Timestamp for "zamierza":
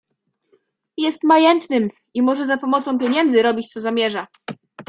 3.81-4.27